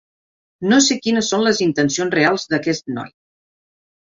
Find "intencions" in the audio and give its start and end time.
1.67-2.17